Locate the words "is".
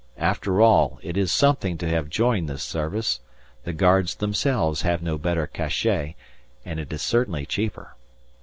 1.15-1.31, 6.91-7.03